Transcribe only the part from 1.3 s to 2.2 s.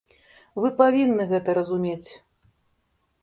гэта разумець!